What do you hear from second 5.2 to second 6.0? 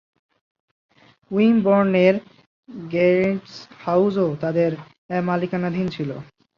মালিকানাধীন